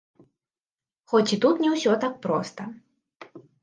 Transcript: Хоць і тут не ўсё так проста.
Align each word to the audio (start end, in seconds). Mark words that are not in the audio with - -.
Хоць 1.13 1.31
і 1.39 1.41
тут 1.45 1.63
не 1.67 1.77
ўсё 1.77 1.91
так 2.07 2.19
проста. 2.27 2.71